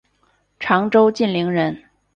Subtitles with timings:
[0.59, 1.79] 常州晋陵人。